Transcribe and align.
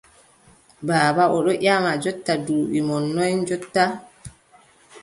Baaba, 0.87 1.23
o 1.35 1.37
ɗon 1.45 1.57
ƴema 1.63 1.91
jonta 2.03 2.33
duuɓi 2.45 2.79
mon 2.87 3.03
noy 3.15 3.33
jonta? 3.47 3.83